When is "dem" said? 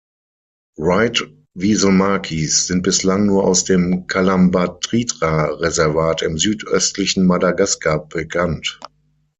3.65-4.07